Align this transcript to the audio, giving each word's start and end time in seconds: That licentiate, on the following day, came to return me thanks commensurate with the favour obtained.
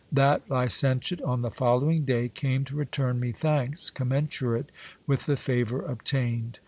That 0.11 0.49
licentiate, 0.49 1.21
on 1.21 1.43
the 1.43 1.51
following 1.51 2.05
day, 2.05 2.27
came 2.29 2.65
to 2.65 2.75
return 2.75 3.19
me 3.19 3.31
thanks 3.31 3.91
commensurate 3.91 4.71
with 5.05 5.27
the 5.27 5.37
favour 5.37 5.83
obtained. 5.83 6.57